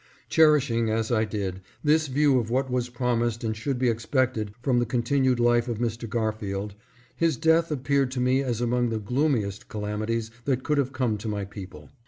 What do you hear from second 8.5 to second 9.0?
among the